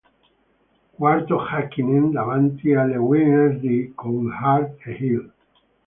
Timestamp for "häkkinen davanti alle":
1.47-2.97